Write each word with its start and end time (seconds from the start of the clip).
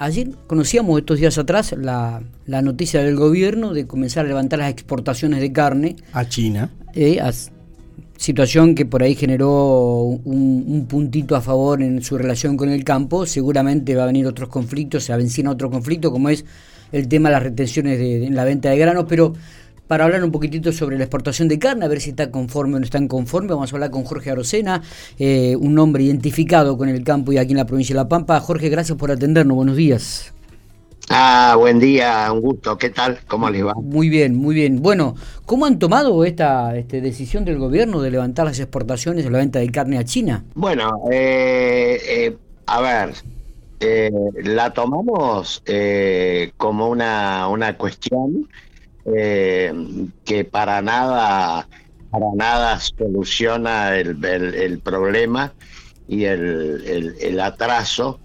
Ayer 0.00 0.30
conocíamos 0.46 0.96
estos 1.00 1.18
días 1.18 1.36
atrás 1.38 1.74
la, 1.76 2.22
noticia 2.46 3.02
del 3.02 3.16
gobierno 3.16 3.74
de 3.74 3.88
comenzar 3.88 4.24
a 4.24 4.28
levantar 4.28 4.60
las 4.60 4.70
exportaciones 4.70 5.40
de 5.40 5.52
carne. 5.52 5.96
A 6.12 6.28
China. 6.28 6.70
Eh, 6.94 7.20
situación 8.16 8.76
que 8.76 8.86
por 8.86 9.02
ahí 9.02 9.16
generó 9.16 10.02
un, 10.24 10.86
puntito 10.88 11.34
a 11.34 11.40
favor 11.40 11.82
en 11.82 12.00
su 12.00 12.16
relación 12.16 12.56
con 12.56 12.68
el 12.68 12.84
campo. 12.84 13.26
Seguramente 13.26 13.96
va 13.96 14.04
a 14.04 14.06
venir 14.06 14.24
otros 14.28 14.48
conflictos, 14.48 15.02
se 15.02 15.12
avecina 15.12 15.50
otro 15.50 15.68
conflicto, 15.68 16.12
como 16.12 16.28
es 16.28 16.44
el 16.92 17.08
tema 17.08 17.28
de 17.30 17.32
las 17.34 17.42
retenciones 17.42 17.98
de, 17.98 18.26
en 18.26 18.36
la 18.36 18.44
venta 18.44 18.70
de 18.70 18.78
granos, 18.78 19.06
pero 19.08 19.34
para 19.88 20.04
hablar 20.04 20.22
un 20.22 20.30
poquitito 20.30 20.70
sobre 20.70 20.96
la 20.96 21.04
exportación 21.04 21.48
de 21.48 21.58
carne, 21.58 21.84
a 21.84 21.88
ver 21.88 22.00
si 22.00 22.10
está 22.10 22.30
conforme 22.30 22.76
o 22.76 22.78
no 22.78 22.84
está 22.84 23.04
conforme. 23.08 23.48
Vamos 23.48 23.72
a 23.72 23.76
hablar 23.76 23.90
con 23.90 24.04
Jorge 24.04 24.30
Arocena, 24.30 24.82
eh, 25.18 25.56
un 25.56 25.76
hombre 25.78 26.04
identificado 26.04 26.76
con 26.76 26.88
el 26.88 27.02
campo 27.02 27.32
y 27.32 27.38
aquí 27.38 27.52
en 27.52 27.56
la 27.56 27.66
provincia 27.66 27.94
de 27.94 28.02
La 28.02 28.08
Pampa. 28.08 28.38
Jorge, 28.38 28.68
gracias 28.68 28.96
por 28.96 29.10
atendernos. 29.10 29.56
Buenos 29.56 29.76
días. 29.76 30.32
Ah, 31.08 31.54
buen 31.58 31.78
día, 31.78 32.30
un 32.30 32.42
gusto. 32.42 32.76
¿Qué 32.76 32.90
tal? 32.90 33.18
¿Cómo 33.26 33.48
les 33.48 33.64
va? 33.64 33.72
Muy 33.74 34.10
bien, 34.10 34.36
muy 34.36 34.54
bien. 34.54 34.82
Bueno, 34.82 35.14
¿cómo 35.46 35.64
han 35.64 35.78
tomado 35.78 36.22
esta 36.26 36.76
este, 36.76 37.00
decisión 37.00 37.46
del 37.46 37.56
gobierno 37.56 38.02
de 38.02 38.10
levantar 38.10 38.44
las 38.44 38.60
exportaciones 38.60 39.24
de 39.24 39.30
la 39.30 39.38
venta 39.38 39.58
de 39.58 39.70
carne 39.70 39.96
a 39.96 40.04
China? 40.04 40.44
Bueno, 40.54 41.00
eh, 41.10 41.98
eh, 42.06 42.36
a 42.66 42.80
ver, 42.82 43.14
la 44.44 44.70
tomamos 44.74 45.62
como 46.58 46.90
una, 46.90 47.48
una 47.48 47.78
cuestión 47.78 48.46
eh, 49.16 49.72
que 50.24 50.44
para 50.44 50.82
nada, 50.82 51.68
para 52.10 52.26
nada 52.36 52.80
soluciona 52.80 53.96
el, 53.96 54.24
el, 54.24 54.78
problema 54.80 55.52
y 56.06 56.24
el, 56.24 57.14
el, 57.20 57.40
atraso 57.40 58.20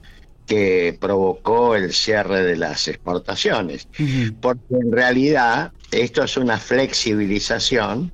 que 0.45 0.97
provocó 0.99 1.75
el 1.75 1.93
cierre 1.93 2.43
de 2.43 2.55
las 2.55 2.87
exportaciones. 2.87 3.87
Porque 4.41 4.75
en 4.75 4.91
realidad 4.91 5.71
esto 5.91 6.23
es 6.23 6.37
una 6.37 6.57
flexibilización 6.57 8.11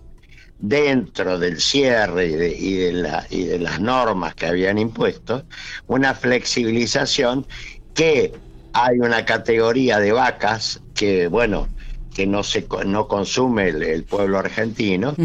dentro 0.59 1.39
del 1.39 1.59
cierre 1.59 2.27
y 2.27 2.35
de, 2.35 2.49
y 2.49 2.75
de, 2.75 2.91
la, 2.93 3.25
y 3.29 3.45
de 3.45 3.59
las 3.59 3.79
normas 3.79 4.35
que 4.35 4.45
habían 4.45 4.77
impuesto, 4.77 5.45
una 5.87 6.13
flexibilización 6.13 7.47
que 7.93 8.33
hay 8.73 8.99
una 8.99 9.25
categoría 9.25 9.99
de 9.99 10.11
vacas 10.11 10.81
que, 10.93 11.27
bueno, 11.27 11.67
que 12.19 12.27
no 12.27 12.43
se 12.43 12.67
no 12.85 13.07
consume 13.07 13.69
el, 13.69 14.03
pueblo 14.03 14.39
argentino, 14.39 15.15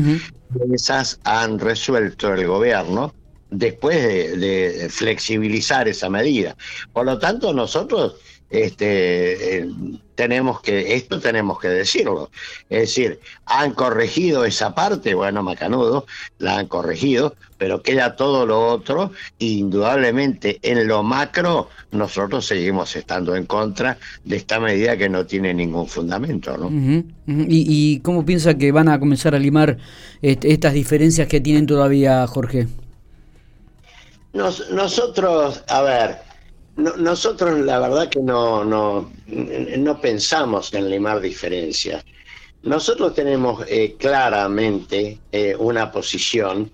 esas 0.73 1.19
han 1.25 1.59
resuelto 1.59 2.33
el 2.33 2.47
gobierno 2.47 3.13
después 3.51 4.01
de, 4.01 4.87
flexibilizar 4.91 5.89
esa 5.89 6.09
medida. 6.09 6.57
Por 6.93 7.07
lo 7.07 7.19
tanto, 7.19 7.53
nosotros 7.53 8.15
este, 8.49 9.57
eh, 9.59 9.71
tenemos 10.15 10.61
que, 10.61 10.95
esto 10.95 11.21
tenemos 11.21 11.59
que 11.59 11.69
decirlo. 11.69 12.31
Es 12.71 12.81
decir, 12.81 13.21
han 13.47 13.73
corregido 13.73 14.45
esa 14.45 14.75
parte, 14.75 15.15
bueno, 15.15 15.43
Macanudo, 15.43 16.07
la 16.39 16.59
han 16.59 16.69
corregido, 16.69 17.35
pero 17.59 17.83
queda 17.83 18.17
todo 18.17 18.47
lo 18.47 18.67
otro, 18.67 19.13
indudablemente 19.39 20.59
en 20.63 20.87
lo 20.87 21.03
macro 21.03 21.69
nosotros 21.93 22.47
seguimos 22.47 22.95
estando 22.97 23.37
en 23.37 23.47
contra 23.47 23.99
de 24.25 24.37
esta 24.37 24.61
medida 24.61 24.97
que 24.97 25.09
no 25.09 25.25
tiene 25.27 25.55
ningún 25.55 25.87
fundamento, 25.87 26.57
¿no? 26.57 26.71
¿Y, 27.27 28.01
cómo 28.01 28.25
piensa 28.25 28.59
que 28.59 28.73
van 28.73 28.89
a 28.89 28.99
comenzar 28.99 29.35
a 29.35 29.39
limar 29.39 29.79
estas 30.21 30.75
diferencias 30.75 31.29
que 31.29 31.41
tienen 31.41 31.67
todavía, 31.67 32.27
Jorge? 32.27 32.67
nosotros, 34.35 35.63
a 35.69 35.83
ver, 35.83 36.24
nosotros 36.77 37.61
la 37.61 37.79
verdad 37.79 38.09
que 38.09 38.21
no, 38.21 38.65
no, 38.65 39.13
no 39.27 40.01
pensamos 40.01 40.73
en 40.75 40.91
limar 40.91 41.21
diferencias. 41.21 42.05
Nosotros 42.63 43.15
tenemos 43.15 43.65
eh, 43.69 43.97
claramente 43.99 45.19
eh, 45.31 45.55
una 45.59 45.93
posición 45.93 46.71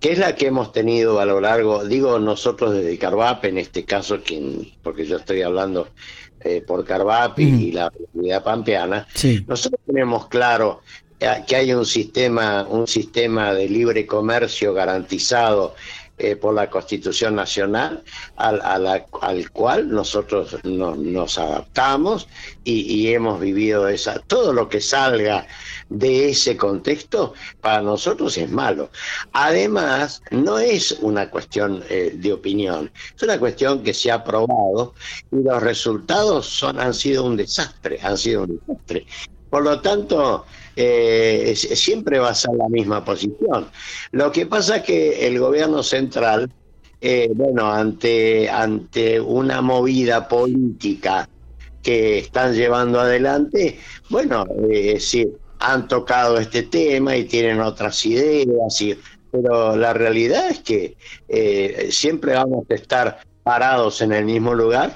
que 0.00 0.12
es 0.12 0.18
la 0.18 0.34
que 0.34 0.46
hemos 0.46 0.72
tenido 0.72 1.20
a 1.20 1.24
lo 1.24 1.40
largo, 1.40 1.84
digo 1.84 2.18
nosotros 2.18 2.74
desde 2.74 2.98
Carvap, 2.98 3.44
en 3.44 3.58
este 3.58 3.84
caso, 3.84 4.20
quien, 4.22 4.72
porque 4.82 5.06
yo 5.06 5.16
estoy 5.16 5.42
hablando 5.42 5.88
eh, 6.40 6.62
por 6.66 6.84
Carvap 6.84 7.38
y, 7.38 7.72
la 7.72 7.90
comunidad 7.90 8.44
pampeana, 8.44 9.06
nosotros 9.46 9.80
tenemos 9.86 10.28
claro 10.28 10.82
que 11.46 11.56
hay 11.56 11.72
un 11.72 11.86
sistema, 11.86 12.66
un 12.68 12.86
sistema 12.86 13.54
de 13.54 13.68
libre 13.68 14.06
comercio 14.06 14.74
garantizado 14.74 15.74
eh, 16.18 16.34
por 16.36 16.54
la 16.54 16.70
Constitución 16.70 17.34
Nacional, 17.34 18.02
al, 18.36 18.60
al 18.62 19.50
cual 19.50 19.90
nosotros 19.90 20.56
nos 20.64 21.38
adaptamos 21.38 22.28
y, 22.64 23.08
hemos 23.08 23.38
vivido 23.38 23.86
esa. 23.88 24.18
Todo 24.20 24.52
lo 24.52 24.68
que 24.68 24.80
salga 24.80 25.46
de 25.88 26.30
ese 26.30 26.56
contexto 26.56 27.34
para 27.60 27.82
nosotros 27.82 28.36
es 28.38 28.50
malo. 28.50 28.90
Además, 29.32 30.22
no 30.30 30.58
es 30.58 30.92
una 31.00 31.30
cuestión 31.30 31.84
eh, 31.88 32.12
de 32.14 32.32
opinión, 32.32 32.90
es 33.14 33.22
una 33.22 33.38
cuestión 33.38 33.82
que 33.82 33.94
se 33.94 34.10
ha 34.10 34.24
probado 34.24 34.94
y 35.30 35.42
los 35.42 35.62
resultados 35.62 36.46
son, 36.46 36.80
han 36.80 36.94
sido 36.94 37.24
un 37.24 37.36
desastre, 37.36 37.98
han 38.02 38.16
sido 38.16 38.44
un 38.44 38.58
desastre. 38.66 39.06
Por 39.50 39.62
lo 39.62 39.80
tanto, 39.80 40.44
eh, 40.78 41.54
siempre 41.56 42.18
va 42.18 42.28
a 42.28 42.34
ser 42.34 42.54
la 42.54 42.68
misma 42.68 43.02
posición. 43.02 43.68
Lo 44.12 44.30
que 44.30 44.44
pasa 44.44 44.76
es 44.76 44.82
que 44.82 45.26
el 45.26 45.38
gobierno 45.38 45.82
central, 45.82 46.50
eh, 47.00 47.30
bueno, 47.34 47.72
ante, 47.72 48.50
ante 48.50 49.18
una 49.18 49.62
movida 49.62 50.28
política 50.28 51.28
que 51.82 52.18
están 52.18 52.54
llevando 52.54 53.00
adelante, 53.00 53.78
bueno, 54.10 54.44
eh, 54.70 55.00
sí, 55.00 55.26
han 55.60 55.88
tocado 55.88 56.36
este 56.38 56.64
tema 56.64 57.16
y 57.16 57.24
tienen 57.24 57.60
otras 57.60 58.04
ideas, 58.04 58.80
y, 58.82 58.98
pero 59.30 59.76
la 59.76 59.94
realidad 59.94 60.50
es 60.50 60.60
que 60.60 60.96
siempre 61.90 62.34
vamos 62.34 62.66
a 62.70 62.74
estar 62.74 63.20
parados 63.42 64.02
en 64.02 64.12
el 64.12 64.26
mismo 64.26 64.52
lugar 64.52 64.94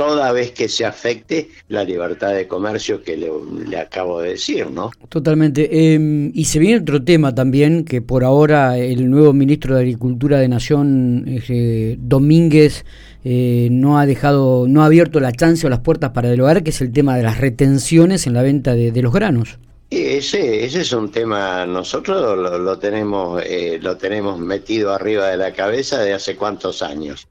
toda 0.00 0.32
vez 0.32 0.52
que 0.52 0.66
se 0.66 0.86
afecte 0.86 1.50
la 1.68 1.84
libertad 1.84 2.32
de 2.32 2.48
comercio 2.48 3.02
que 3.02 3.18
le, 3.18 3.76
acabo 3.76 4.22
de 4.22 4.30
decir, 4.30 4.70
¿no? 4.70 4.90
Totalmente. 5.10 5.92
Em, 5.92 6.32
y 6.34 6.46
se 6.46 6.58
viene 6.58 6.80
otro 6.80 7.04
tema 7.04 7.34
también, 7.34 7.84
que 7.84 8.00
por 8.00 8.24
ahora 8.24 8.78
el 8.78 9.10
nuevo 9.10 9.34
ministro 9.34 9.74
de 9.74 9.82
Agricultura 9.82 10.38
de 10.38 10.48
Nación, 10.48 11.26
eh, 11.28 11.96
Domínguez, 11.98 12.86
eh, 13.24 13.68
no 13.70 13.98
ha 13.98 14.06
dejado, 14.06 14.66
no 14.66 14.82
ha 14.82 14.86
abierto 14.86 15.20
la 15.20 15.32
chance 15.32 15.66
o 15.66 15.68
las 15.68 15.80
puertas 15.80 16.12
para 16.12 16.28
dialogar, 16.28 16.62
que 16.62 16.70
es 16.70 16.80
el 16.80 16.92
tema 16.92 17.18
de 17.18 17.22
las 17.22 17.36
retenciones 17.36 18.26
en 18.26 18.32
la 18.32 18.40
venta 18.40 18.74
de, 18.74 19.02
los 19.02 19.12
granos. 19.12 19.58
Ese, 19.90 20.64
ese 20.64 20.80
es 20.80 20.92
un 20.94 21.10
tema, 21.10 21.66
nosotros 21.66 22.38
lo, 22.38 22.78
tenemos, 22.78 23.42
eh, 23.44 23.78
lo 23.82 23.98
tenemos 23.98 24.38
metido 24.38 24.94
arriba 24.94 25.26
de 25.26 25.36
la 25.36 25.52
cabeza 25.52 25.98
de 25.98 26.14
hace 26.14 26.36
cuántos 26.36 26.82
años. 26.82 27.28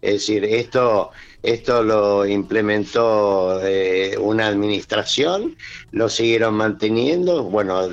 Es 0.00 0.12
decir, 0.14 0.44
esto 0.44 1.10
esto 1.42 1.82
lo 1.82 2.24
implementó 2.24 3.60
eh, 3.64 4.16
una 4.16 4.46
administración, 4.46 5.56
lo 5.90 6.08
siguieron 6.08 6.54
manteniendo, 6.54 7.42
bueno, 7.42 7.88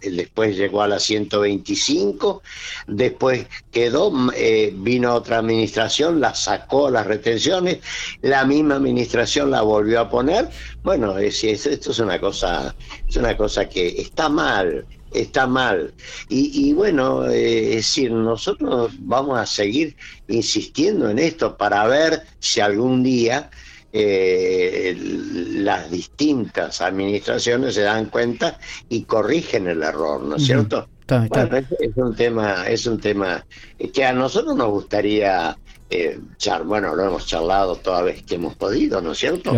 después 0.00 0.56
llegó 0.56 0.80
a 0.80 0.88
la 0.88 0.98
125, 0.98 2.42
después 2.86 3.46
quedó, 3.70 4.10
eh, 4.34 4.72
vino 4.74 5.14
otra 5.14 5.38
administración, 5.38 6.20
la 6.20 6.34
sacó 6.34 6.88
las 6.88 7.06
retenciones, 7.06 7.80
la 8.22 8.46
misma 8.46 8.76
administración 8.76 9.50
la 9.50 9.60
volvió 9.60 10.00
a 10.00 10.08
poner. 10.08 10.48
Bueno, 10.82 11.18
esto 11.18 11.90
es 11.90 11.98
una 11.98 12.18
cosa, 12.18 12.74
es 13.06 13.16
una 13.16 13.36
cosa 13.36 13.68
que 13.68 13.88
está 13.88 14.30
mal, 14.30 14.86
está 15.20 15.46
mal. 15.46 15.92
Y, 16.28 16.72
bueno, 16.72 17.26
eh, 17.26 17.70
es 17.70 17.76
decir, 17.76 18.10
nosotros 18.12 18.92
vamos 19.00 19.38
a 19.38 19.46
seguir 19.46 19.96
insistiendo 20.28 21.08
en 21.10 21.18
esto 21.18 21.56
para 21.56 21.86
ver 21.86 22.22
si 22.38 22.60
algún 22.60 23.02
día 23.02 23.50
eh, 23.92 24.96
las 24.98 25.90
distintas 25.90 26.80
administraciones 26.80 27.74
se 27.74 27.82
dan 27.82 28.06
cuenta 28.06 28.58
y 28.88 29.04
corrigen 29.04 29.66
el 29.68 29.82
error, 29.82 30.22
¿no 30.22 30.36
es 30.36 30.46
cierto? 30.46 30.88
es, 31.08 31.96
un 31.96 32.14
tema, 32.16 32.68
es 32.68 32.86
un 32.86 33.00
tema 33.00 33.46
que 33.92 34.04
a 34.04 34.12
nosotros 34.12 34.56
nos 34.56 34.70
gustaría 34.70 35.56
eh, 35.88 36.18
bueno, 36.64 36.96
lo 36.96 37.04
hemos 37.04 37.26
charlado 37.26 37.76
toda 37.76 38.02
vez 38.02 38.22
que 38.24 38.34
hemos 38.34 38.56
podido, 38.56 39.00
¿no 39.00 39.12
es 39.12 39.18
cierto? 39.18 39.52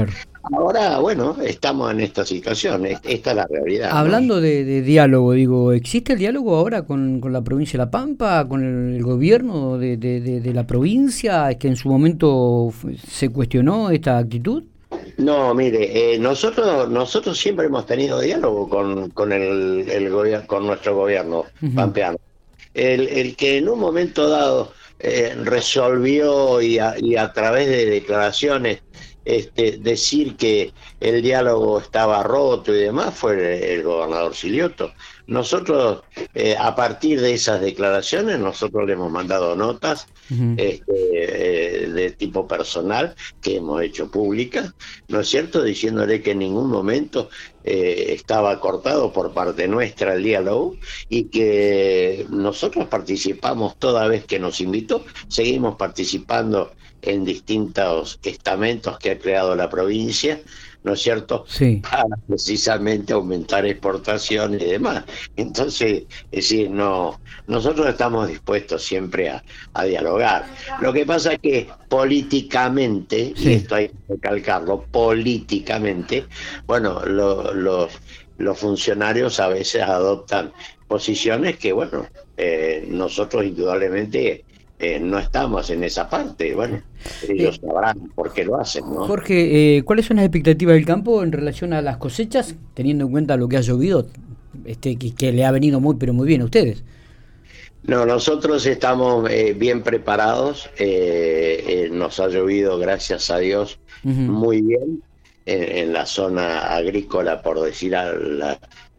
Ahora, 0.52 0.98
bueno, 0.98 1.36
estamos 1.44 1.90
en 1.90 2.00
esta 2.00 2.24
situación, 2.24 2.86
esta 2.86 3.30
es 3.30 3.36
la 3.36 3.46
realidad. 3.46 3.90
Hablando 3.92 4.40
de, 4.40 4.82
diálogo, 4.82 5.32
digo, 5.32 5.72
¿existe 5.72 6.14
el 6.14 6.18
diálogo 6.18 6.56
ahora 6.56 6.82
con, 6.82 7.20
la 7.30 7.42
provincia 7.42 7.72
de 7.78 7.84
La 7.84 7.90
Pampa, 7.90 8.46
con 8.48 8.64
el, 8.64 9.02
gobierno 9.02 9.78
de, 9.78 10.50
la 10.54 10.66
provincia, 10.66 11.54
que 11.58 11.68
en 11.68 11.76
su 11.76 11.88
momento 11.88 12.72
se 13.06 13.28
cuestionó 13.28 13.90
esta 13.90 14.18
actitud? 14.18 14.64
No, 15.18 15.54
mire, 15.54 16.14
eh, 16.14 16.18
nosotros 16.18 16.88
nosotros 16.88 17.38
siempre 17.38 17.66
hemos 17.66 17.84
tenido 17.84 18.20
diálogo 18.20 18.68
con, 18.68 19.10
con 19.10 19.32
el, 19.32 19.86
el 19.88 20.46
con 20.46 20.66
nuestro 20.66 20.94
gobierno 20.94 21.44
pampeano. 21.74 22.18
El, 22.72 23.08
el 23.08 23.36
que 23.36 23.58
en 23.58 23.68
un 23.68 23.80
momento 23.80 24.28
dado 24.28 24.72
eh, 25.00 25.36
resolvió 25.44 26.60
y 26.60 26.78
a, 26.80 26.94
y 26.98 27.16
a, 27.16 27.32
través 27.32 27.68
de 27.68 27.86
declaraciones 27.86 28.82
este, 29.28 29.76
decir 29.76 30.36
que 30.36 30.72
el 31.00 31.20
diálogo 31.20 31.80
estaba 31.80 32.22
roto 32.22 32.74
y 32.74 32.78
demás 32.78 33.14
fue 33.14 33.74
el, 33.74 33.82
gobernador 33.82 34.34
Silioto. 34.34 34.94
Nosotros, 35.26 36.02
eh, 36.32 36.56
a 36.58 36.74
partir 36.74 37.20
de 37.20 37.34
esas 37.34 37.60
declaraciones, 37.60 38.38
nosotros 38.38 38.86
le 38.86 38.94
hemos 38.94 39.12
mandado 39.12 39.54
notas 39.54 40.06
este, 40.56 40.82
eh, 40.88 41.88
de 41.88 42.10
tipo 42.12 42.48
personal 42.48 43.14
que 43.42 43.56
hemos 43.56 43.82
hecho 43.82 44.10
públicas, 44.10 44.72
¿no 45.08 45.20
es 45.20 45.28
cierto? 45.28 45.62
Diciéndole 45.62 46.22
que 46.22 46.30
en 46.30 46.38
ningún 46.38 46.70
momento 46.70 47.28
eh, 47.64 48.14
estaba 48.14 48.58
cortado 48.60 49.12
por 49.12 49.34
parte 49.34 49.68
nuestra 49.68 50.14
el 50.14 50.22
diálogo 50.22 50.76
y 51.10 51.24
que 51.24 52.24
nosotros 52.30 52.86
participamos 52.86 53.78
toda 53.78 54.08
vez 54.08 54.24
que 54.24 54.38
nos 54.38 54.62
invitó, 54.62 55.04
seguimos 55.28 55.76
participando 55.76 56.72
en 57.02 57.24
distintos 57.24 58.18
estamentos 58.22 58.98
que 58.98 59.12
ha 59.12 59.18
creado 59.18 59.54
la 59.54 59.68
provincia, 59.70 60.40
¿no 60.82 60.92
es 60.92 61.00
cierto? 61.00 61.44
Sí. 61.48 61.82
Para 61.82 62.16
precisamente 62.26 63.12
aumentar 63.12 63.66
exportaciones 63.66 64.62
y 64.62 64.66
demás. 64.66 65.04
Entonces, 65.36 66.04
es 66.30 66.48
decir, 66.48 66.70
no, 66.70 67.20
nosotros 67.46 67.88
estamos 67.88 68.28
dispuestos 68.28 68.82
siempre 68.82 69.30
a, 69.30 69.84
dialogar. 69.84 70.46
Lo 70.80 70.92
que 70.92 71.06
pasa 71.06 71.34
es 71.34 71.38
que 71.38 71.68
políticamente, 71.88 73.32
y 73.36 73.52
esto 73.52 73.76
hay 73.76 73.88
que 73.88 73.94
recalcarlo, 74.08 74.82
políticamente, 74.90 76.26
bueno, 76.66 77.04
los, 77.04 77.92
los 78.38 78.58
funcionarios 78.58 79.40
a 79.40 79.48
veces 79.48 79.82
adoptan 79.82 80.52
posiciones 80.88 81.58
que, 81.58 81.72
bueno, 81.72 82.06
eh, 82.36 82.86
nosotros 82.88 83.44
indudablemente 83.44 84.44
eh, 84.78 85.00
no 85.00 85.18
estamos 85.18 85.70
en 85.70 85.82
esa 85.82 86.08
parte. 86.08 86.54
Bueno, 86.54 86.82
ellos 87.28 87.60
sabrán 87.60 88.10
por 88.14 88.32
qué 88.32 88.44
lo 88.44 88.60
hacen. 88.60 88.84
¿no? 88.84 89.06
Jorge, 89.06 89.78
eh, 89.78 89.82
¿cuáles 89.82 90.06
son 90.06 90.18
las 90.18 90.26
expectativas 90.26 90.74
del 90.74 90.86
campo 90.86 91.22
en 91.22 91.32
relación 91.32 91.72
a 91.72 91.82
las 91.82 91.96
cosechas, 91.96 92.54
teniendo 92.74 93.04
en 93.04 93.10
cuenta 93.10 93.36
lo 93.36 93.48
que 93.48 93.56
ha 93.56 93.60
llovido, 93.60 94.06
este, 94.64 94.96
que, 94.96 95.32
le 95.32 95.44
ha 95.44 95.50
venido 95.50 95.80
muy, 95.80 95.96
pero 95.96 96.12
muy 96.12 96.28
bien 96.28 96.42
a 96.42 96.44
ustedes? 96.44 96.84
No, 97.82 98.06
nosotros 98.06 98.66
estamos 98.66 99.28
eh, 99.30 99.54
bien 99.56 99.82
preparados. 99.82 100.70
nos 101.90 102.20
ha 102.20 102.28
llovido, 102.28 102.78
gracias 102.78 103.30
a 103.30 103.38
Dios, 103.38 103.80
muy 104.04 104.62
bien 104.62 105.02
en, 105.46 105.92
la 105.92 106.06
zona 106.06 106.74
agrícola, 106.74 107.42
por 107.42 107.60
decir 107.60 107.92
la, 107.92 108.12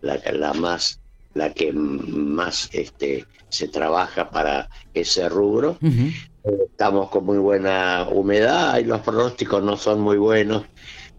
la, 0.02 0.20
la 0.32 0.54
más 0.54 1.00
la 1.34 1.54
que 1.54 1.72
más 1.72 2.70
este, 2.74 3.26
se 3.50 3.68
trabaja 3.68 4.30
para 4.30 4.70
ese 4.94 5.30
rubro. 5.30 5.78
Eh, 5.82 6.58
estamos 6.66 7.10
con 7.10 7.26
muy 7.26 7.38
buena 7.38 8.08
humedad 8.12 8.80
y 8.80 8.86
los 8.86 9.02
pronósticos 9.02 9.64
no 9.64 9.78
son 9.78 10.02
muy 10.02 10.18
buenos 10.18 10.64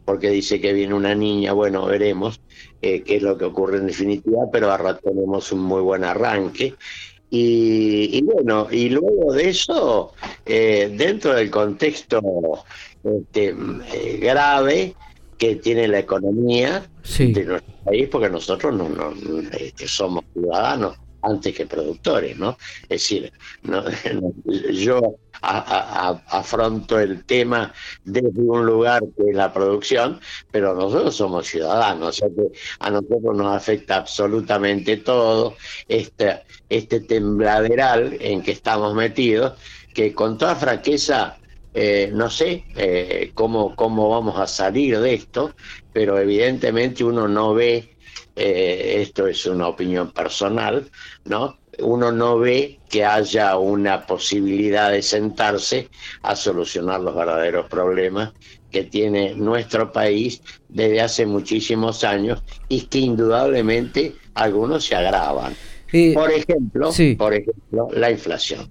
porque 0.04 0.30
dice 0.30 0.60
que 0.60 0.72
viene 0.72 0.94
una 0.94 1.14
niña, 1.14 1.52
bueno, 1.52 1.86
veremos 1.86 2.40
eh, 2.82 3.02
qué 3.02 3.16
es 3.16 3.22
lo 3.22 3.38
que 3.38 3.44
ocurre 3.44 3.78
en 3.78 3.86
definitiva, 3.86 4.44
pero 4.50 4.70
ahora 4.70 4.98
tenemos 4.98 5.52
un 5.52 5.60
muy 5.60 5.82
buen 5.82 6.04
arranque. 6.04 6.74
Y, 7.32 8.20
bueno, 8.22 8.66
y 8.72 8.88
luego 8.88 9.32
de 9.32 9.50
eso, 9.50 10.14
eh, 10.44 10.92
dentro 10.96 11.32
del 11.32 11.48
contexto 11.48 12.64
este, 13.04 13.54
grave, 14.18 14.96
que 15.40 15.56
tiene 15.56 15.88
la 15.88 16.00
economía 16.00 16.86
de 17.18 17.44
nuestro 17.46 17.74
país, 17.82 18.08
porque 18.12 18.28
nosotros 18.28 18.74
no, 18.76 18.90
no, 18.90 19.10
este, 19.58 19.88
somos 19.88 20.22
ciudadanos 20.34 20.98
antes 21.22 21.54
que 21.54 21.64
productores, 21.64 22.36
¿no? 22.36 22.58
Es 22.82 22.88
decir, 22.88 23.32
yo 24.74 25.16
afronto 25.40 27.00
el 27.00 27.24
tema 27.24 27.72
desde 28.04 28.38
un 28.42 28.66
lugar 28.66 29.02
que 29.16 29.30
es 29.30 29.34
la 29.34 29.50
producción, 29.50 30.20
pero 30.50 30.74
nosotros 30.74 31.16
somos 31.16 31.46
ciudadanos, 31.46 32.08
o 32.08 32.12
sea 32.12 32.28
que 32.28 32.58
a 32.78 32.90
nosotros 32.90 33.34
nos 33.34 33.56
afecta 33.56 33.96
absolutamente 33.96 34.98
todo 34.98 35.56
este, 35.88 36.42
este 36.68 37.00
tembladeral 37.00 38.18
en 38.20 38.42
que 38.42 38.52
estamos 38.52 38.94
metidos, 38.94 39.54
que 39.94 40.12
con 40.12 40.36
toda 40.36 40.54
franqueza 40.54 41.39
eh, 41.72 42.10
no 42.12 42.28
sé 42.30 42.64
eh, 42.76 43.30
cómo, 43.34 43.76
cómo 43.76 44.08
vamos 44.08 44.38
a 44.38 44.46
salir 44.46 44.98
de 44.98 45.14
esto, 45.14 45.54
pero 45.92 46.18
evidentemente 46.18 47.04
uno 47.04 47.28
no 47.28 47.54
ve, 47.54 47.96
eh, 48.34 48.96
esto 49.02 49.26
es 49.26 49.46
una 49.46 49.68
opinión 49.68 50.10
personal, 50.10 50.90
¿no? 51.24 51.58
Uno 51.78 52.10
no 52.10 52.38
ve 52.38 52.80
que 52.90 53.04
haya 53.04 53.56
una 53.56 54.04
posibilidad 54.04 54.90
de 54.90 55.00
sentarse 55.00 55.88
a 56.22 56.34
solucionar 56.34 57.00
los 57.00 57.14
verdaderos 57.14 57.68
problemas 57.68 58.32
que 58.70 58.84
tiene 58.84 59.34
nuestro 59.34 59.92
país 59.92 60.42
desde 60.68 61.00
hace 61.00 61.26
muchísimos 61.26 62.02
años 62.04 62.42
y 62.68 62.82
que 62.82 62.98
indudablemente 62.98 64.16
algunos 64.34 64.84
se 64.84 64.96
agravan. 64.96 65.54
por 66.14 66.30
ejemplo, 66.30 66.90
por 67.16 67.34
ejemplo, 67.34 67.88
la 67.92 68.10
inflación. 68.10 68.68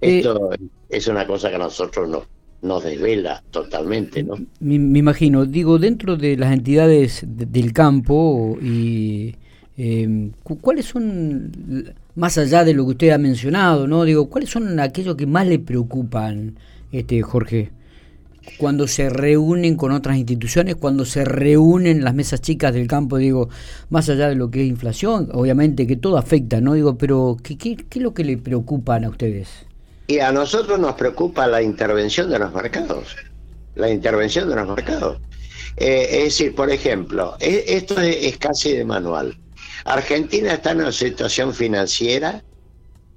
Esto 0.00 0.50
es 0.90 1.06
una 1.08 1.26
cosa 1.26 1.48
que 1.48 1.56
a 1.56 1.58
nosotros 1.58 2.08
nos, 2.08 2.24
nos 2.62 2.84
desvela 2.84 3.42
totalmente, 3.50 4.22
¿no? 4.22 4.34
Me, 4.60 4.98
imagino, 4.98 5.46
digo, 5.46 5.78
dentro 5.78 6.16
de 6.16 6.36
las 6.36 6.52
entidades 6.52 7.24
del 7.26 7.72
campo 7.72 8.58
y 8.60 9.36
em, 9.76 10.32
cuáles 10.60 10.86
son, 10.86 11.52
más 12.16 12.36
allá 12.38 12.64
de 12.64 12.74
lo 12.74 12.84
que 12.84 12.90
usted 12.90 13.10
ha 13.10 13.18
mencionado, 13.18 13.86
¿no? 13.86 14.04
Digo, 14.04 14.28
¿cuáles 14.28 14.50
son 14.50 14.78
aquellos 14.80 15.16
que 15.16 15.26
más 15.26 15.46
le 15.46 15.58
preocupan, 15.58 16.58
este 16.92 17.22
Jorge? 17.22 17.70
Cuando 18.58 18.88
se 18.88 19.10
reúnen 19.10 19.76
con 19.76 19.92
otras 19.92 20.16
instituciones, 20.16 20.74
cuando 20.74 21.04
se 21.04 21.24
reúnen 21.24 22.02
las 22.02 22.14
mesas 22.14 22.40
chicas 22.40 22.74
del 22.74 22.88
campo, 22.88 23.18
digo, 23.18 23.48
más 23.90 24.08
allá 24.08 24.28
de 24.28 24.34
lo 24.34 24.50
que 24.50 24.62
es 24.62 24.68
inflación, 24.68 25.28
obviamente 25.32 25.86
que 25.86 25.96
todo 25.96 26.18
afecta, 26.18 26.60
¿no? 26.60 26.74
Digo, 26.74 26.98
pero 26.98 27.36
¿qué, 27.42 27.56
qué, 27.56 27.76
qué 27.76 27.98
es 28.00 28.02
lo 28.02 28.12
que 28.12 28.24
le 28.24 28.38
preocupan 28.38 29.04
a 29.04 29.10
ustedes? 29.10 29.69
Y 30.10 30.18
a 30.18 30.32
nosotros 30.32 30.80
nos 30.80 30.96
preocupa 30.96 31.46
la 31.46 31.62
intervención 31.62 32.28
de 32.30 32.40
los 32.40 32.52
mercados, 32.52 33.14
la 33.76 33.90
intervención 33.90 34.48
de 34.48 34.56
los 34.56 34.66
mercados. 34.66 35.20
Eh, 35.76 36.08
es 36.10 36.24
decir, 36.24 36.52
por 36.52 36.68
ejemplo, 36.68 37.36
e, 37.38 37.62
esto 37.68 38.00
es, 38.00 38.36
casi 38.36 38.72
de 38.72 38.84
manual. 38.84 39.38
Argentina 39.84 40.54
está 40.54 40.72
en 40.72 40.80
una 40.80 40.90
situación 40.90 41.54
financiera 41.54 42.42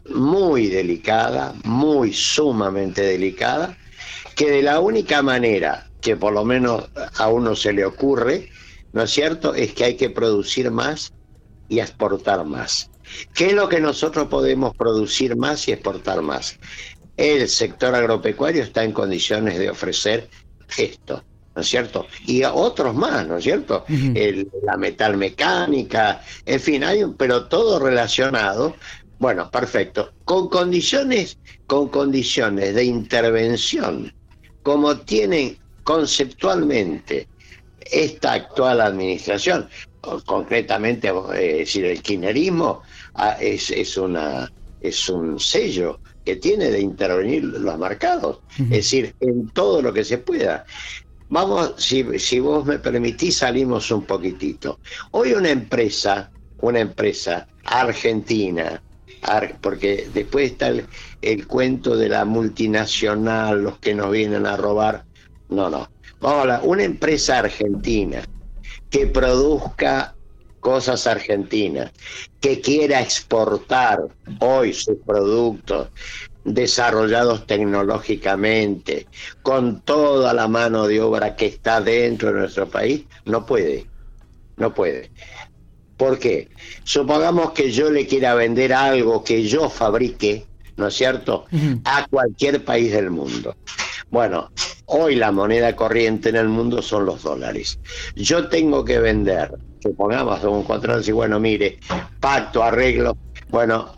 muy 0.08 0.68
delicada, 0.68 1.56
muy 1.64 2.14
sumamente 2.14 3.02
delicada, 3.02 3.76
que 4.36 4.52
de 4.52 4.62
la 4.62 4.80
única 4.80 5.24
manera 5.24 5.88
que 6.00 6.16
por 6.16 6.32
lo 6.32 6.46
menos 6.46 6.92
a 7.18 7.28
uno 7.28 7.56
se 7.56 7.74
le 7.74 7.86
ocurre, 7.86 8.50
¿no 8.92 9.02
es 9.02 9.10
cierto?, 9.10 9.56
es 9.56 9.74
que 9.74 9.86
hay 9.86 9.98
que 9.98 10.12
producir 10.12 10.70
más 10.70 11.12
y 11.70 11.80
exportar 11.80 12.46
más. 12.46 12.92
¿Qué 13.34 13.48
es 13.48 13.54
lo 13.54 13.70
que 13.70 13.80
nosotros 13.80 14.28
podemos 14.28 14.76
producir 14.76 15.36
más 15.36 15.68
y 15.68 15.72
exportar 15.72 16.22
más? 16.22 16.60
El 17.18 17.48
sector 17.48 17.94
agropecuario 17.94 18.64
está 18.64 18.84
en 18.84 18.92
condiciones 18.92 19.60
de 19.60 19.70
ofrecer 19.70 20.30
esto, 20.78 21.24
¿no 21.56 21.62
es 21.62 21.68
cierto? 21.68 22.08
Y 22.26 22.44
otros 22.44 22.96
más, 22.96 23.28
¿no 23.28 23.38
es 23.38 23.44
cierto? 23.44 23.86
la 24.64 24.78
metal 24.78 25.18
mecánica, 25.18 26.22
en 26.46 26.60
fin, 26.60 26.84
hay 26.84 27.04
un, 27.04 27.16
pero 27.16 27.48
todo 27.48 27.80
relacionado. 27.80 28.76
Bueno, 29.20 29.50
perfecto. 29.50 30.12
Con 30.26 30.50
condiciones, 30.50 31.38
con 31.68 31.88
condiciones 31.90 32.74
de 32.76 32.84
intervención, 32.84 34.14
como 34.64 34.98
tienen 34.98 35.58
conceptualmente 35.84 37.28
esta 37.92 38.34
actual 38.34 38.82
administración, 38.82 39.70
concretamente, 40.26 41.12
es 41.36 41.58
decir, 41.60 41.86
el 41.86 42.02
kirchnerismo 42.02 42.82
ah, 43.16 43.38
es, 43.40 43.72
es, 43.72 43.98
una, 43.98 44.52
es 44.82 45.10
un 45.10 45.40
sello 45.40 46.00
que 46.26 46.38
tiene 46.38 46.70
de 46.70 46.80
intervenir 46.80 47.44
los 47.44 47.78
mercados, 47.78 48.40
es 48.58 48.70
decir, 48.70 49.16
en 49.20 49.50
todo 49.50 49.82
lo 49.82 49.94
que 49.94 50.04
se 50.04 50.18
pueda. 50.18 50.66
Vamos, 51.30 51.74
si, 51.78 52.20
si 52.20 52.40
vos 52.40 52.66
me 52.66 52.80
permitís, 52.80 53.38
salimos 53.38 53.92
un 53.92 54.04
poquitito. 54.04 54.80
Hoy 55.12 55.34
una 55.34 55.50
empresa, 55.50 56.32
una 56.62 56.80
empresa 56.80 57.48
argentina, 57.66 58.82
porque 59.62 60.10
después 60.14 60.52
está 60.52 60.68
el, 60.68 60.86
el, 61.22 61.48
cuento 61.48 61.96
de 61.96 62.10
la 62.10 62.26
multinacional, 62.26 63.64
los 63.64 63.80
que 63.80 63.96
nos 63.96 64.12
vienen 64.12 64.46
a 64.46 64.58
robar. 64.58 65.06
No, 65.50 65.70
no. 65.70 65.90
Vamos 66.24 66.38
a 66.38 66.42
hablar, 66.44 66.62
una 66.64 66.84
empresa 66.84 67.40
argentina 67.40 68.24
que 68.90 69.08
produzca 69.08 70.16
cosas 70.62 71.06
argentinas, 71.06 71.92
que 72.40 72.62
quiera 72.62 73.02
exportar 73.02 74.00
hoy 74.40 74.74
sus 74.74 74.96
productos 75.06 75.90
desarrollados 76.46 77.46
tecnológicamente, 77.46 79.06
con 79.42 79.82
toda 79.82 80.34
la 80.34 80.48
mano 80.48 80.88
de 80.88 81.02
obra 81.02 81.36
que 81.36 81.48
está 81.48 81.82
dentro 81.82 82.32
de 82.32 82.40
nuestro 82.40 82.70
país, 82.70 83.04
no 83.26 83.46
puede, 83.46 83.86
no 84.56 84.74
puede. 84.74 85.12
¿Por 85.98 86.20
qué? 86.20 86.48
Supongamos 86.86 87.52
que 87.52 87.70
yo 87.70 87.92
le 87.92 88.08
quiera 88.08 88.34
vender 88.34 88.72
algo 88.72 89.26
que 89.26 89.44
yo 89.44 89.70
fabrique, 89.70 90.46
¿no 90.78 90.88
es 90.88 90.94
cierto?, 90.94 91.48
a 91.84 92.08
cualquier 92.08 92.64
país 92.64 92.94
del 92.94 93.10
mundo. 93.10 93.58
Bueno, 94.10 94.50
hoy 94.94 95.16
la 95.16 95.32
moneda 95.32 95.76
corriente 95.76 96.30
en 96.30 96.36
el 96.36 96.48
mundo 96.48 96.82
son 96.82 97.06
los 97.06 97.24
dólares. 97.24 97.80
Yo 98.16 98.48
tengo 98.48 98.86
que 98.86 99.00
vender, 99.00 99.52
supongamos 99.82 100.44
un 100.44 100.64
contrato 100.64 101.04
y 101.06 101.12
bueno, 101.12 101.40
mire, 101.40 101.80
pacto, 102.20 102.64
arreglo, 102.64 103.18
bueno, 103.50 103.96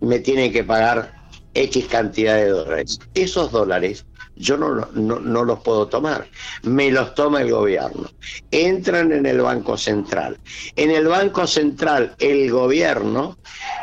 me 0.00 0.18
tienen 0.20 0.50
que 0.52 0.64
pagar 0.64 1.12
X 1.52 1.86
cantidad 1.88 2.36
de 2.36 2.48
dólares. 2.48 2.98
Esos 3.14 3.52
dólares 3.52 4.06
yo 4.38 4.56
no, 4.56 4.86
no, 4.94 5.44
los 5.44 5.60
puedo 5.60 5.88
tomar, 5.88 6.26
me 6.62 6.90
los 6.90 7.14
toma 7.14 7.42
el 7.42 7.50
gobierno. 7.50 8.08
Entran 8.50 9.12
en 9.12 9.26
el 9.26 9.40
Banco 9.40 9.76
Central. 9.76 10.38
En 10.76 10.90
el 10.90 11.08
Banco 11.08 11.46
Central 11.46 12.14
el 12.18 12.50
gobierno 12.50 13.36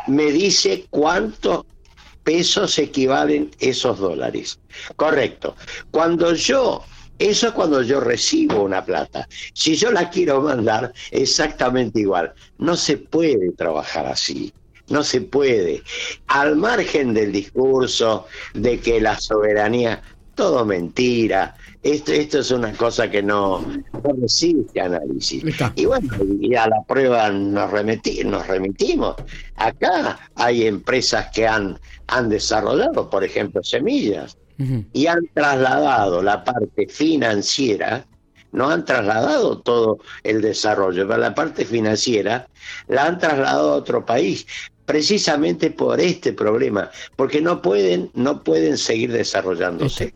me 0.07 0.31
dice 0.31 0.85
cuántos 0.89 1.65
pesos 2.25 2.77
equivalen 2.77 3.51
esos 3.59 3.99
dólares. 3.99 4.59
Correcto. 4.97 5.55
Cuando 5.91 6.33
yo 6.33 6.83
eso 7.17 7.47
es 7.47 7.53
cuando 7.53 7.81
yo 7.81 8.01
recibo 8.01 8.61
una 8.63 8.83
plata. 8.83 9.25
Si 9.53 9.77
yo 9.77 9.89
la 9.89 10.09
quiero 10.09 10.41
mandar, 10.41 10.91
exactamente 11.11 12.01
igual. 12.01 12.33
No 12.57 12.75
se 12.75 12.97
puede 12.97 13.53
trabajar 13.53 14.05
así. 14.05 14.53
No 14.89 15.01
se 15.01 15.21
puede. 15.21 15.81
Al 16.27 16.57
margen 16.57 17.13
del 17.13 17.31
discurso 17.31 18.27
de 18.53 18.79
que 18.81 18.99
la 18.99 19.17
soberanía, 19.17 20.03
todo 20.35 20.65
mentira. 20.65 21.55
Esto, 21.81 22.11
esto 22.11 22.39
es 22.39 22.51
una 22.51 22.73
cosa 22.73 23.09
que 23.09 23.23
no, 23.23 23.61
no 23.61 24.13
resiste 24.21 24.81
análisis. 24.81 25.43
Y 25.75 25.85
bueno, 25.85 26.13
y 26.39 26.55
a 26.55 26.67
la 26.67 26.83
prueba 26.83 27.29
nos, 27.29 27.71
nos 28.25 28.47
remitimos. 28.47 29.15
Acá 29.55 30.19
hay 30.35 30.67
empresas 30.67 31.27
que 31.33 31.47
han, 31.47 31.79
han 32.07 32.29
desarrollado, 32.29 33.09
por 33.09 33.23
ejemplo, 33.23 33.63
semillas, 33.63 34.37
y 34.93 35.07
han 35.07 35.27
trasladado 35.33 36.23
la 36.23 36.43
parte 36.43 36.87
financiera, 36.87 38.05
no 38.53 38.69
han 38.69 38.85
trasladado 38.85 39.59
todo 39.59 39.99
el 40.23 40.41
desarrollo, 40.41 41.05
pero 41.05 41.19
la 41.19 41.35
parte 41.35 41.65
financiera 41.65 42.47
la 42.87 43.05
han 43.05 43.19
trasladado 43.19 43.73
a 43.73 43.75
otro 43.75 44.05
país 44.05 44.47
precisamente 44.85 45.71
por 45.71 45.99
este 45.99 46.33
problema, 46.33 46.89
porque 47.15 47.41
no 47.41 47.61
pueden, 47.61 48.09
no 48.13 48.43
pueden 48.43 48.77
seguir 48.77 49.11
desarrollándose. 49.11 50.05
Este. 50.05 50.15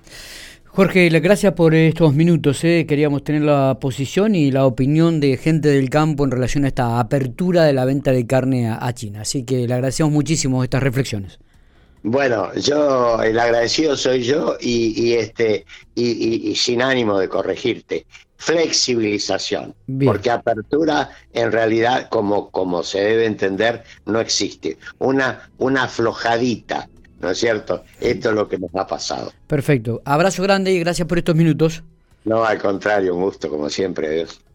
Jorge, 0.72 1.10
gracias 1.10 1.54
por 1.54 1.74
estos 1.74 2.14
minutos. 2.14 2.64
¿eh? 2.64 2.86
Queríamos 2.88 3.24
tener 3.24 3.42
la 3.42 3.80
posición 3.82 4.36
y 4.36 4.52
la 4.52 4.66
opinión 4.66 5.20
de 5.20 5.36
gente 5.36 5.68
del 5.70 5.90
campo 5.90 6.24
en 6.24 6.32
relación 6.32 6.64
a 6.64 6.68
esta 6.68 7.00
apertura 7.00 7.64
de 7.66 7.74
la 7.74 7.86
venta 7.86 8.12
de 8.12 8.26
carne 8.28 8.70
a, 8.70 8.94
China. 8.94 9.22
Así 9.22 9.44
que 9.44 9.68
le 9.68 9.74
agradecemos 9.74 10.14
muchísimo 10.14 10.64
estas 10.64 10.84
reflexiones. 10.84 11.40
Bueno, 12.04 12.54
yo 12.56 13.22
el 13.22 13.38
agradecido 13.40 13.98
soy 13.98 14.24
yo 14.24 14.56
y, 14.62 15.14
este 15.14 15.66
y, 15.96 16.56
sin 16.56 16.82
ánimo 16.82 17.20
de 17.20 17.28
corregirte 17.28 18.06
flexibilización, 18.40 19.76
porque 20.06 20.32
apertura 20.32 21.10
en 21.34 21.52
realidad, 21.52 22.08
como, 22.10 22.50
como 22.50 22.84
se 22.84 23.02
debe 23.02 23.26
entender, 23.26 23.84
no 24.06 24.20
existe. 24.20 24.78
Una, 24.98 25.50
una 25.58 25.84
aflojadita, 25.84 26.90
¿no 27.20 27.30
es 27.30 27.38
cierto? 27.38 27.84
Esto 28.00 28.30
es 28.30 28.36
lo 28.36 28.48
que 28.48 28.58
nos 28.58 28.74
ha 28.76 28.88
pasado. 28.88 29.34
Perfecto. 29.46 30.02
Abrazo 30.06 30.42
grande 30.42 30.72
y 30.72 30.80
gracias 30.80 31.08
por 31.08 31.18
estos 31.18 31.36
minutos. 31.36 31.84
No, 32.24 32.44
al 32.46 32.62
contrario, 32.62 33.14
un 33.14 33.24
gusto, 33.24 33.50
como 33.50 33.70
siempre, 33.70 34.10
Dios. 34.10 34.40